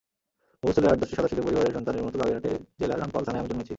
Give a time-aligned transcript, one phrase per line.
[0.63, 2.45] মফস্বলের আট–দশটি সাদাসিধে পরিবারের সন্তানের মতো বাগেরহাট
[2.79, 3.69] জেলার রামপাল থানায় আমি জন্মেছি।